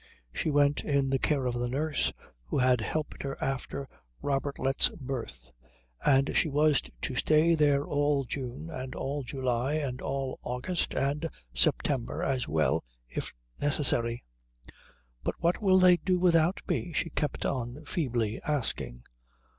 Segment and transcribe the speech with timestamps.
[0.33, 2.11] She went in the care of the nurse
[2.45, 3.87] who had helped her after
[4.23, 5.51] Robertlet's birth,
[6.03, 11.29] and she was to stay there all June and all July, and all August and
[11.53, 14.23] September as well if necessary.
[15.23, 19.03] "But what will they do without me?" she kept on feebly asking.